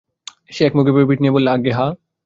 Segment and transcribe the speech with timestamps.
[0.51, 1.91] সে এক-মুখ পিঠে নিয়ে বললে, আজ্ঞে হাঁ।